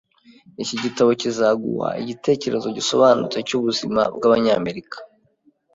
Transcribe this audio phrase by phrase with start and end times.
[0.63, 4.97] Iki gitabo kizaguha igitekerezo gisobanutse cyubuzima bwabanyamerika